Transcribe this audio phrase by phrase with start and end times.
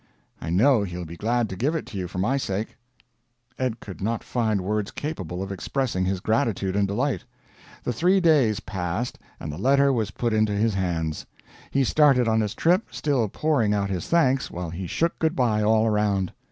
[0.41, 2.75] I know he'll be glad to give it to you for my sake."
[3.59, 7.23] Ed could not find words capable of expressing his gratitude and delight.
[7.83, 11.27] The three days passed, and the letter was put into his bands.
[11.69, 15.61] He started on his trip, still pouring out his thanks while he shook good bye
[15.61, 16.33] all around.